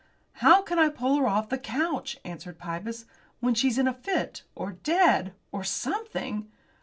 [0.41, 3.05] "How can I pull her off the couch," answered Pybus,
[3.39, 6.47] "when she's in a fit, or dead, or something?"